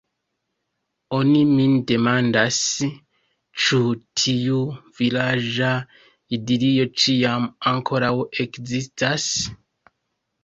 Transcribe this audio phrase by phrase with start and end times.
[1.15, 2.55] Oni min demandas,
[3.65, 3.77] ĉu
[4.21, 4.57] tiu
[5.01, 5.69] vilaĝa
[6.39, 8.13] idilio ĉiam ankoraŭ
[8.47, 9.29] ekzistas.